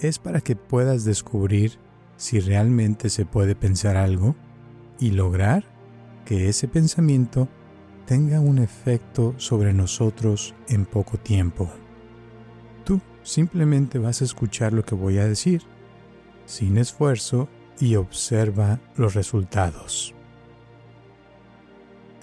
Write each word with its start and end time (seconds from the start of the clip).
es 0.00 0.18
para 0.18 0.40
que 0.40 0.56
puedas 0.56 1.04
descubrir 1.04 1.78
si 2.16 2.40
realmente 2.40 3.10
se 3.10 3.24
puede 3.24 3.54
pensar 3.54 3.96
algo 3.96 4.34
y 4.98 5.10
lograr 5.10 5.64
que 6.24 6.48
ese 6.48 6.68
pensamiento 6.68 7.48
tenga 8.06 8.40
un 8.40 8.58
efecto 8.58 9.34
sobre 9.36 9.72
nosotros 9.72 10.54
en 10.68 10.86
poco 10.86 11.18
tiempo. 11.18 11.70
Tú 12.84 13.00
simplemente 13.22 13.98
vas 13.98 14.22
a 14.22 14.24
escuchar 14.24 14.72
lo 14.72 14.84
que 14.84 14.94
voy 14.94 15.18
a 15.18 15.26
decir, 15.26 15.62
sin 16.46 16.78
esfuerzo, 16.78 17.48
y 17.78 17.96
observa 17.96 18.80
los 18.96 19.14
resultados. 19.14 20.14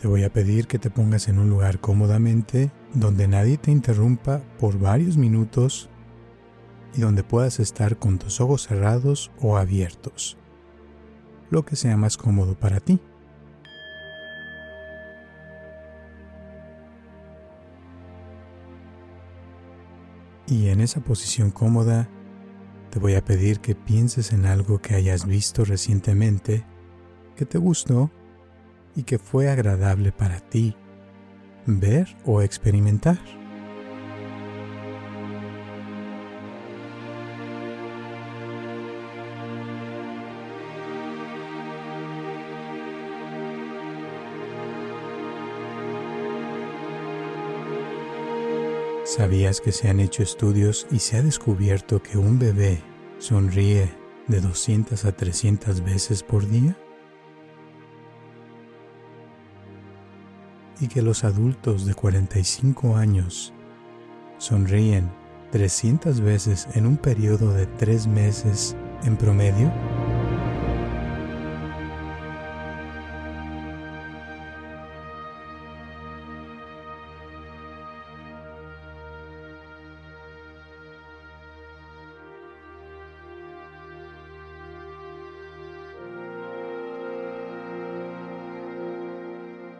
Te 0.01 0.07
voy 0.07 0.23
a 0.23 0.33
pedir 0.33 0.67
que 0.67 0.79
te 0.79 0.89
pongas 0.89 1.27
en 1.27 1.37
un 1.37 1.49
lugar 1.49 1.79
cómodamente 1.79 2.71
donde 2.93 3.27
nadie 3.27 3.57
te 3.57 3.71
interrumpa 3.71 4.41
por 4.59 4.79
varios 4.79 5.15
minutos 5.15 5.89
y 6.93 7.01
donde 7.01 7.23
puedas 7.23 7.59
estar 7.59 7.97
con 7.97 8.19
tus 8.19 8.39
ojos 8.41 8.67
cerrados 8.67 9.31
o 9.41 9.57
abiertos, 9.57 10.37
lo 11.49 11.65
que 11.65 11.75
sea 11.75 11.97
más 11.97 12.17
cómodo 12.17 12.55
para 12.55 12.79
ti. 12.79 12.99
Y 20.47 20.67
en 20.67 20.81
esa 20.81 21.01
posición 21.01 21.51
cómoda, 21.51 22.09
te 22.91 22.99
voy 22.99 23.15
a 23.15 23.25
pedir 23.25 23.59
que 23.59 23.73
pienses 23.73 24.33
en 24.33 24.45
algo 24.45 24.79
que 24.79 24.93
hayas 24.93 25.25
visto 25.25 25.65
recientemente, 25.65 26.63
que 27.35 27.45
te 27.45 27.57
gustó 27.57 28.11
y 28.95 29.03
que 29.03 29.17
fue 29.17 29.49
agradable 29.49 30.11
para 30.11 30.39
ti 30.41 30.75
ver 31.65 32.15
o 32.25 32.41
experimentar. 32.41 33.17
¿Sabías 49.15 49.61
que 49.61 49.71
se 49.71 49.89
han 49.89 49.99
hecho 49.99 50.23
estudios 50.23 50.87
y 50.89 50.97
se 50.97 51.17
ha 51.17 51.21
descubierto 51.21 52.01
que 52.01 52.17
un 52.17 52.39
bebé 52.39 52.81
sonríe 53.19 53.87
de 54.27 54.41
200 54.41 55.05
a 55.05 55.11
300 55.11 55.81
veces 55.81 56.23
por 56.23 56.49
día? 56.49 56.75
Y 60.79 60.87
que 60.87 61.03
los 61.03 61.23
adultos 61.23 61.85
de 61.85 61.93
45 61.93 62.95
años 62.95 63.53
sonríen 64.39 65.11
300 65.51 66.19
veces 66.19 66.67
en 66.73 66.87
un 66.87 66.97
periodo 66.97 67.53
de 67.53 67.67
3 67.67 68.07
meses 68.07 68.75
en 69.03 69.15
promedio? 69.15 69.71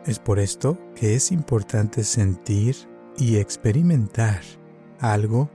Es 0.06 0.18
por 0.18 0.38
esto 0.38 0.78
que 0.94 1.14
es 1.14 1.32
importante 1.32 2.04
sentir 2.04 2.76
y 3.16 3.36
experimentar 3.36 4.42
algo 5.00 5.48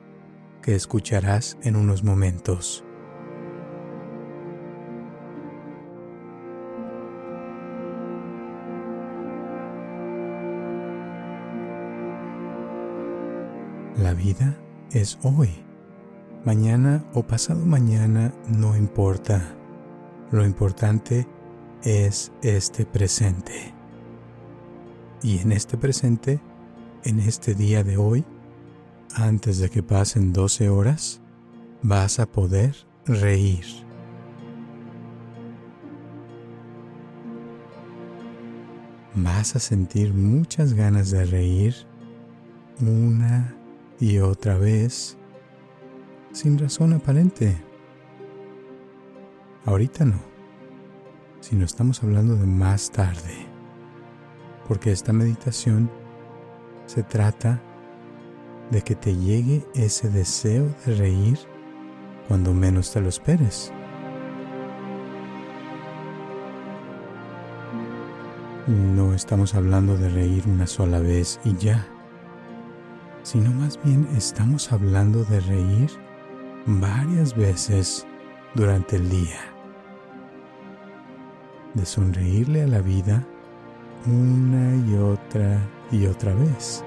que 0.64 0.74
escucharás 0.74 1.56
en 1.62 1.76
unos 1.76 2.04
momentos. 2.04 2.84
La 13.98 14.16
vida 14.16 14.58
es 14.92 15.20
hoy. 15.22 15.50
Mañana 16.44 17.04
o 17.14 17.22
pasado 17.22 17.64
mañana 17.66 18.34
no 18.48 18.76
importa. 18.76 19.54
Lo 20.32 20.44
importante 20.44 21.28
es 21.84 22.32
este 22.42 22.86
presente. 22.86 23.79
Y 25.22 25.40
en 25.40 25.52
este 25.52 25.78
presente, 25.78 26.40
en 27.04 27.20
este 27.20 27.54
día 27.54 27.84
de 27.84 27.98
hoy, 27.98 28.24
antes 29.16 29.60
de 29.60 29.70
que 29.70 29.84
pasen 29.84 30.32
12 30.32 30.70
horas, 30.70 31.22
vas 31.82 32.20
a 32.20 32.26
poder 32.26 32.76
reír. 33.06 33.66
Vas 39.16 39.58
a 39.58 39.60
sentir 39.60 40.14
muchas 40.14 40.74
ganas 40.74 41.12
de 41.12 41.26
reír 41.26 41.76
una 42.80 43.56
y 44.00 44.20
otra 44.20 44.58
vez 44.58 45.18
sin 46.32 46.58
razón 46.58 46.94
aparente. 46.94 47.58
Ahorita 49.66 50.06
no, 50.06 50.22
sino 51.42 51.66
estamos 51.66 52.02
hablando 52.04 52.38
de 52.38 52.46
más 52.46 52.92
tarde 52.92 53.49
porque 54.70 54.92
esta 54.92 55.12
meditación 55.12 55.90
se 56.86 57.02
trata 57.02 57.60
de 58.70 58.84
que 58.84 58.94
te 58.94 59.16
llegue 59.16 59.66
ese 59.74 60.10
deseo 60.10 60.70
de 60.86 60.96
reír 60.96 61.40
cuando 62.28 62.54
menos 62.54 62.94
te 62.94 63.02
lo 63.02 63.10
esperes. 63.10 63.74
No 68.68 69.16
estamos 69.16 69.56
hablando 69.56 69.98
de 69.98 70.08
reír 70.08 70.44
una 70.46 70.68
sola 70.68 71.00
vez 71.00 71.40
y 71.44 71.56
ya, 71.58 71.88
sino 73.24 73.52
más 73.52 73.80
bien 73.84 74.08
estamos 74.16 74.72
hablando 74.72 75.24
de 75.24 75.40
reír 75.40 75.90
varias 76.68 77.36
veces 77.36 78.06
durante 78.54 78.98
el 78.98 79.10
día, 79.10 79.40
de 81.74 81.88
sonreírle 81.88 82.62
a 82.62 82.68
la 82.68 82.82
vida 82.82 83.26
una 84.06 84.76
y 84.88 84.96
otra 84.96 85.60
y 85.92 86.06
otra 86.06 86.34
vez. 86.34 86.84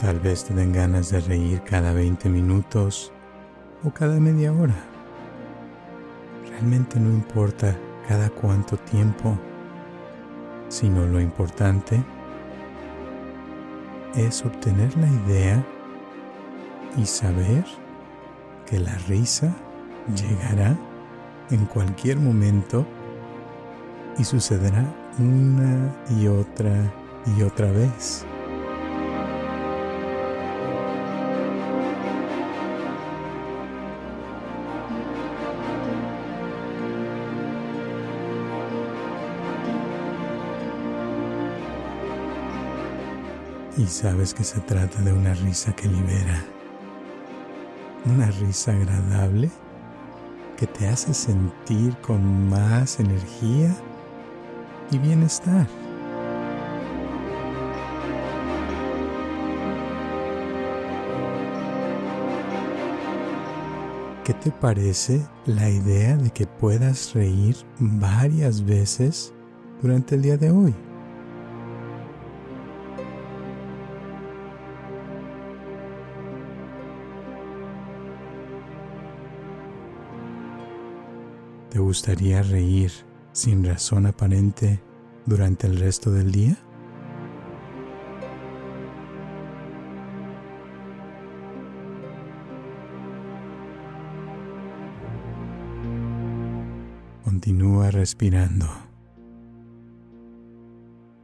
Tal 0.00 0.18
vez 0.18 0.44
te 0.44 0.54
den 0.54 0.72
ganas 0.72 1.10
de 1.10 1.20
reír 1.20 1.62
cada 1.62 1.92
20 1.92 2.28
minutos 2.28 3.12
o 3.84 3.90
cada 3.90 4.18
media 4.18 4.52
hora. 4.52 4.74
Realmente 6.48 6.98
no 6.98 7.10
importa 7.10 7.76
cada 8.08 8.30
cuánto 8.30 8.76
tiempo, 8.76 9.38
sino 10.68 11.06
lo 11.06 11.20
importante 11.20 12.02
es 14.14 14.44
obtener 14.44 14.96
la 14.96 15.08
idea 15.08 15.64
y 16.96 17.06
saber 17.06 17.64
que 18.66 18.78
la 18.78 18.96
risa 19.06 19.54
llegará 20.08 20.76
en 21.50 21.66
cualquier 21.66 22.18
momento 22.18 22.86
y 24.18 24.24
sucederá 24.24 24.84
una 25.18 25.94
y 26.18 26.26
otra 26.26 26.92
y 27.36 27.42
otra 27.42 27.70
vez. 27.70 28.24
Y 43.76 43.86
sabes 43.86 44.34
que 44.34 44.44
se 44.44 44.60
trata 44.60 45.00
de 45.00 45.12
una 45.12 45.32
risa 45.32 45.72
que 45.74 45.88
libera, 45.88 46.44
una 48.04 48.30
risa 48.30 48.72
agradable 48.72 49.50
que 50.60 50.66
te 50.66 50.86
hace 50.86 51.14
sentir 51.14 51.96
con 52.02 52.50
más 52.50 53.00
energía 53.00 53.74
y 54.90 54.98
bienestar. 54.98 55.66
¿Qué 64.22 64.34
te 64.34 64.50
parece 64.50 65.26
la 65.46 65.70
idea 65.70 66.18
de 66.18 66.28
que 66.28 66.46
puedas 66.46 67.14
reír 67.14 67.56
varias 67.78 68.62
veces 68.62 69.32
durante 69.80 70.16
el 70.16 70.22
día 70.22 70.36
de 70.36 70.50
hoy? 70.50 70.89
¿Te 81.80 81.84
gustaría 81.84 82.42
reír 82.42 82.92
sin 83.32 83.64
razón 83.64 84.04
aparente 84.04 84.82
durante 85.24 85.66
el 85.66 85.78
resto 85.78 86.12
del 86.12 86.30
día? 86.30 86.58
Continúa 97.24 97.90
respirando. 97.90 98.66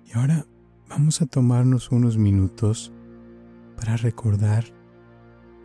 Y 0.06 0.16
ahora 0.16 0.46
vamos 0.88 1.20
a 1.20 1.26
tomarnos 1.26 1.92
unos 1.92 2.16
minutos 2.16 2.94
para 3.76 3.98
recordar 3.98 4.64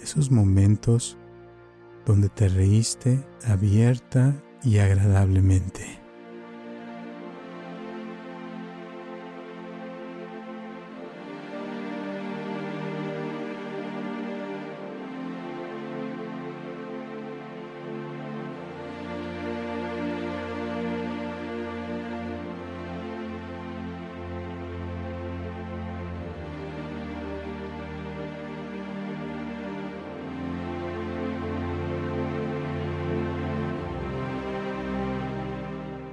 esos 0.01 0.29
momentos 0.31 1.17
donde 2.05 2.27
te 2.27 2.49
reíste 2.49 3.25
abierta 3.47 4.35
y 4.63 4.79
agradablemente. 4.79 6.00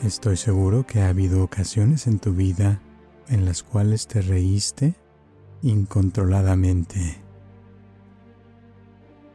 Estoy 0.03 0.37
seguro 0.37 0.87
que 0.87 1.00
ha 1.00 1.09
habido 1.09 1.43
ocasiones 1.43 2.06
en 2.06 2.21
tu 2.21 2.33
vida 2.33 2.81
en 3.29 3.45
las 3.45 3.65
cuales 3.65 4.06
te 4.06 4.23
reíste 4.23 4.95
incontroladamente. 5.61 7.21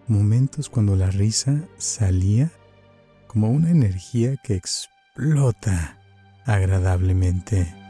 Momentos 0.08 0.70
cuando 0.70 0.96
la 0.96 1.12
risa 1.12 1.68
salía 1.78 2.50
como 3.28 3.50
una 3.52 3.72
energía 3.72 4.38
que 4.38 4.56
explota 4.56 6.00
agradablemente. 6.46 7.83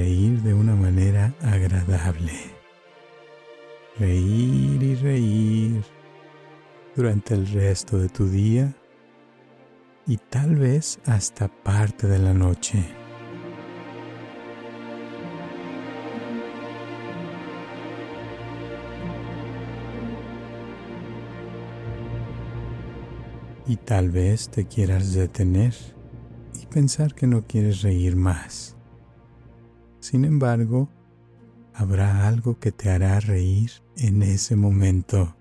Reír 0.00 0.40
de 0.40 0.54
una 0.54 0.74
manera 0.74 1.34
agradable. 1.42 2.32
Reír 3.98 4.82
y 4.82 4.94
reír 4.94 5.82
durante 6.96 7.34
el 7.34 7.46
resto 7.46 7.98
de 7.98 8.08
tu 8.08 8.26
día 8.26 8.74
y 10.06 10.16
tal 10.16 10.56
vez 10.56 10.98
hasta 11.04 11.48
parte 11.48 12.06
de 12.06 12.18
la 12.18 12.32
noche. 12.32 12.82
Y 23.66 23.76
tal 23.76 24.10
vez 24.10 24.48
te 24.48 24.66
quieras 24.66 25.12
detener 25.12 25.74
y 26.60 26.64
pensar 26.64 27.14
que 27.14 27.26
no 27.26 27.46
quieres 27.46 27.82
reír 27.82 28.16
más. 28.16 28.79
Sin 30.10 30.24
embargo, 30.24 30.88
habrá 31.72 32.26
algo 32.26 32.58
que 32.58 32.72
te 32.72 32.90
hará 32.90 33.20
reír 33.20 33.70
en 33.96 34.24
ese 34.24 34.56
momento. 34.56 35.36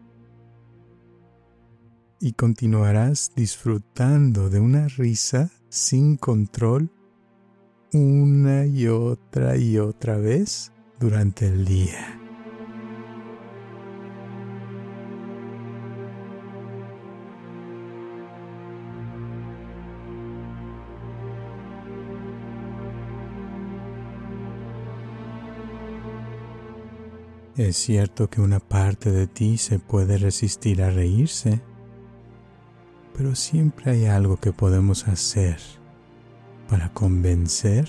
Y 2.20 2.34
continuarás 2.34 3.32
disfrutando 3.36 4.52
de 4.52 4.60
una 4.60 4.88
risa 4.88 5.50
sin 5.70 6.18
control 6.18 6.92
una 7.94 8.68
y 8.68 8.86
otra 8.86 9.58
y 9.58 9.80
otra 9.80 10.18
vez 10.18 10.72
durante 11.00 11.48
el 11.48 11.66
día. 11.66 12.29
Es 27.60 27.76
cierto 27.76 28.30
que 28.30 28.40
una 28.40 28.62
parte 28.62 29.12
de 29.12 29.28
ti 29.28 29.58
se 29.58 29.80
puede 29.80 30.18
resistir 30.18 30.82
a 30.82 30.92
reírse, 30.92 31.60
pero 33.14 33.36
siempre 33.36 33.92
hay 33.92 34.06
algo 34.06 34.38
que 34.38 34.54
podemos 34.54 35.10
hacer 35.10 35.58
para 36.70 36.88
convencer 36.94 37.86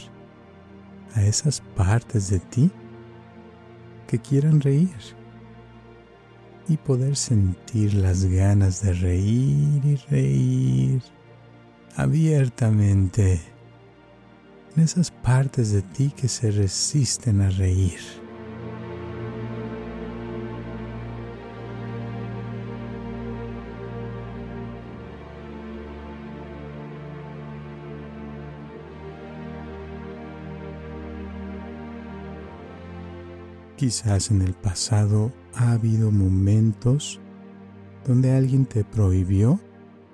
a 1.15 1.23
esas 1.23 1.61
partes 1.77 2.31
de 2.31 2.41
ti 2.41 2.73
que 4.09 4.19
quieran 4.19 4.61
reír 4.61 4.91
y 6.67 6.77
poder 6.77 7.15
sentir 7.15 7.95
las 7.95 8.25
ganas 8.25 8.83
de 8.83 8.93
reír 8.93 9.85
y 9.85 9.95
reír 10.11 11.03
abiertamente 11.95 13.41
en 14.75 14.83
esas 14.83 15.13
partes 15.13 15.71
de 15.71 15.83
ti 15.83 16.13
que 16.17 16.27
se 16.27 16.51
resisten 16.51 17.41
a 17.41 17.51
reír. 17.51 18.20
Quizás 33.81 34.31
en 34.31 34.43
el 34.43 34.53
pasado 34.53 35.33
ha 35.55 35.73
habido 35.73 36.11
momentos 36.11 37.19
donde 38.05 38.31
alguien 38.31 38.67
te 38.67 38.85
prohibió 38.85 39.59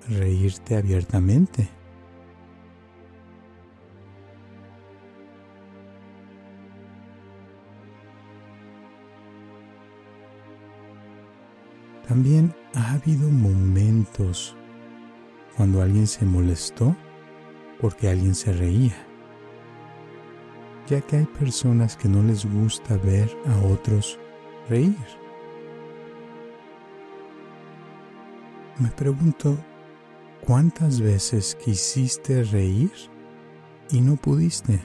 reírte 0.07 0.77
abiertamente. 0.77 1.67
También 12.07 12.55
ha 12.73 12.93
habido 12.93 13.29
momentos 13.29 14.55
cuando 15.57 15.81
alguien 15.81 16.07
se 16.07 16.25
molestó 16.25 16.95
porque 17.81 18.07
alguien 18.07 18.33
se 18.33 18.53
reía 18.53 19.06
ya 20.87 21.01
que 21.01 21.17
hay 21.17 21.25
personas 21.25 21.97
que 21.97 22.07
no 22.07 22.23
les 22.23 22.45
gusta 22.45 22.95
ver 22.97 23.29
a 23.45 23.67
otros 23.67 24.17
reír. 24.69 24.95
Me 28.79 28.89
pregunto, 28.89 29.57
¿cuántas 30.45 31.01
veces 31.01 31.55
quisiste 31.55 32.43
reír 32.43 32.91
y 33.91 33.99
no 33.99 34.15
pudiste? 34.15 34.79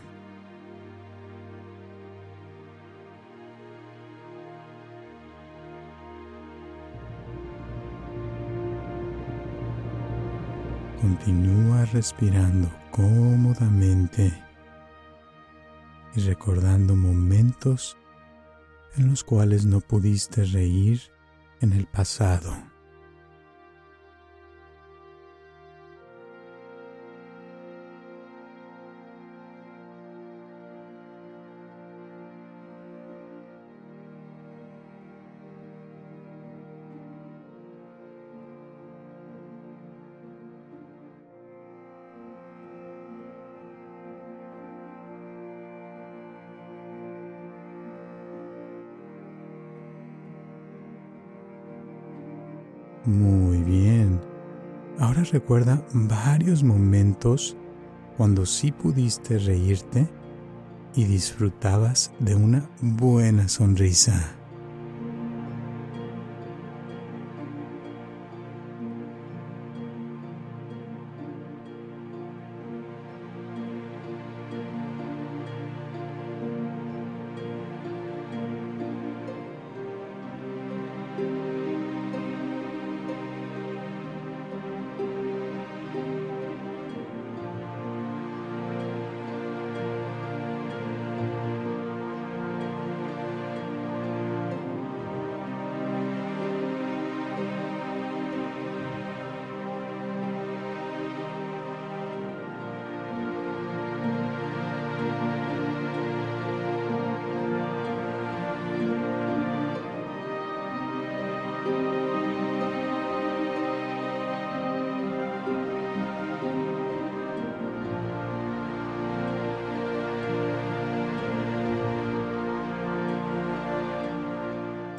Continúa 11.01 11.85
respirando 11.87 12.71
cómodamente 12.91 14.33
y 16.15 16.21
recordando 16.21 16.97
momentos 16.97 17.97
en 18.97 19.09
los 19.09 19.25
cuales 19.25 19.65
no 19.65 19.81
pudiste 19.81 20.45
reír 20.45 21.01
en 21.61 21.73
el 21.73 21.87
pasado. 21.87 22.72
Muy 53.05 53.59
bien. 53.59 54.21
Ahora 54.99 55.25
recuerda 55.25 55.85
varios 55.93 56.63
momentos 56.63 57.57
cuando 58.17 58.47
sí 58.47 58.71
pudiste 58.71 59.39
reírte 59.39 60.09
y 60.95 61.05
disfrutabas 61.05 62.13
de 62.21 62.37
una 62.37 62.69
buena 62.81 63.49
sonrisa. 63.49 64.37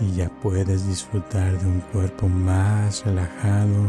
Y 0.03 0.15
ya 0.15 0.29
puedes 0.41 0.87
disfrutar 0.87 1.57
de 1.59 1.65
un 1.65 1.79
cuerpo 1.91 2.27
más 2.27 3.05
relajado 3.05 3.87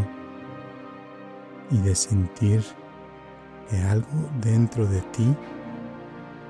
y 1.70 1.78
de 1.78 1.94
sentir 1.94 2.64
que 3.68 3.78
algo 3.82 4.06
dentro 4.40 4.86
de 4.86 5.00
ti 5.00 5.34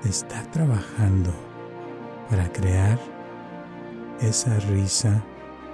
está 0.03 0.43
trabajando 0.51 1.31
para 2.29 2.51
crear 2.51 2.99
esa 4.21 4.57
risa 4.59 5.23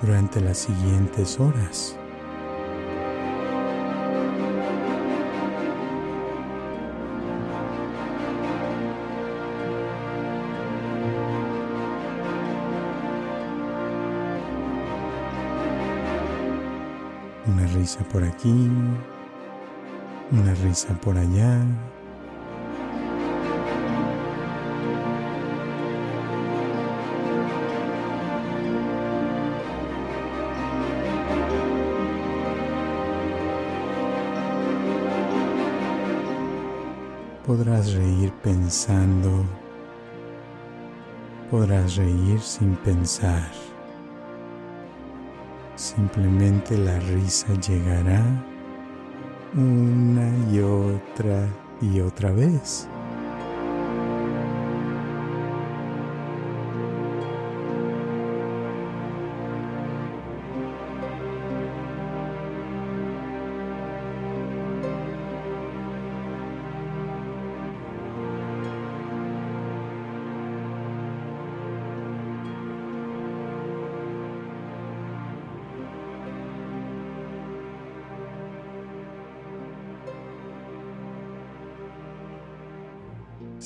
durante 0.01 0.39
las 0.39 0.59
siguientes 0.59 1.39
horas. 1.39 1.97
Risa 17.81 18.03
por 18.03 18.23
aquí, 18.23 18.69
una 20.31 20.53
risa 20.63 20.93
por 21.01 21.17
allá. 21.17 21.59
Podrás 37.47 37.93
reír 37.93 38.31
pensando, 38.43 39.43
podrás 41.49 41.95
reír 41.95 42.39
sin 42.41 42.75
pensar. 42.75 43.70
Simplemente 45.95 46.77
la 46.77 46.97
risa 46.99 47.53
llegará 47.59 48.23
una 49.53 50.31
y 50.49 50.59
otra 50.59 51.49
y 51.81 51.99
otra 51.99 52.31
vez. 52.31 52.87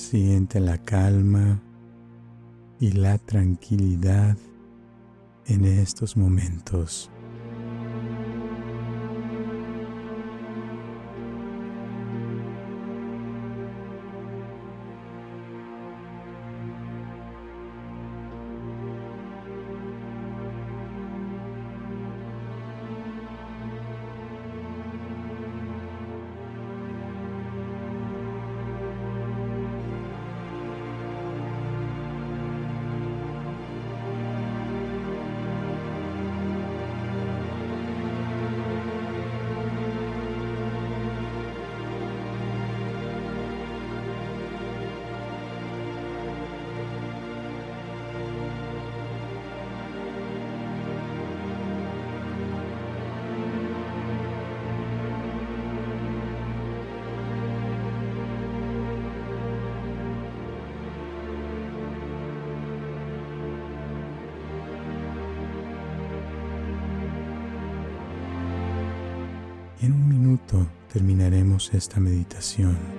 Siente 0.10 0.60
la 0.60 0.78
calma 0.78 1.60
y 2.80 2.92
la 2.92 3.18
tranquilidad 3.18 4.38
en 5.48 5.66
estos 5.66 6.16
momentos. 6.16 7.10
En 69.86 69.94
un 69.94 70.10
minuto 70.10 70.66
terminaremos 70.92 71.72
esta 71.76 72.00
meditación. 72.00 72.95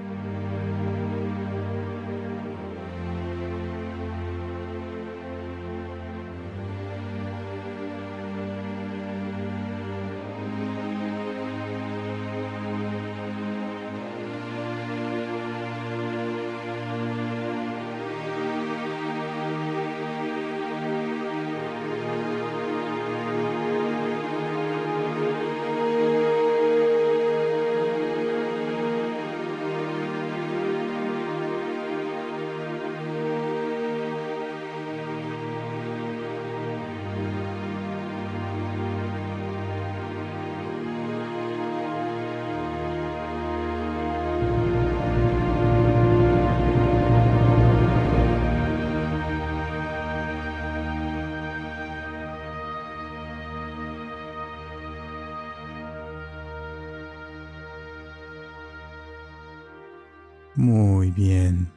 Muy 60.57 61.11
bien. 61.11 61.71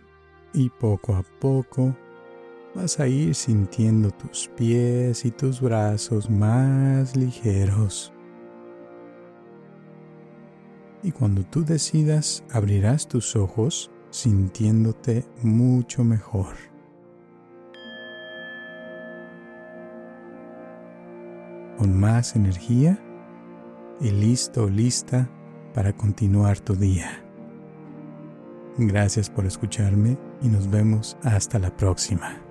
Y 0.54 0.70
poco 0.70 1.14
a 1.14 1.24
poco 1.42 1.94
vas 2.74 3.00
a 3.02 3.08
ir 3.08 3.36
sintiendo 3.36 4.10
tus 4.12 4.48
pies 4.56 5.26
y 5.26 5.32
tus 5.32 5.60
brazos 5.60 6.30
más 6.30 7.16
ligeros. 7.18 8.14
Y 11.04 11.12
cuando 11.12 11.44
tú 11.44 11.66
decidas, 11.66 12.44
abrirás 12.52 13.08
tus 13.08 13.36
ojos 13.36 13.92
sintiéndote 14.12 15.26
mucho 15.44 16.06
mejor. 16.06 16.56
Con 21.78 22.00
más 22.00 22.36
energía 22.36 22.98
y 24.00 24.12
listo 24.12 24.70
lista 24.70 25.30
para 25.74 25.94
continuar 25.94 26.60
tu 26.60 26.76
día. 26.76 27.29
Gracias 28.88 29.30
por 29.30 29.46
escucharme 29.46 30.18
y 30.42 30.48
nos 30.48 30.70
vemos 30.70 31.18
hasta 31.24 31.60
la 31.60 31.76
próxima. 31.76 32.49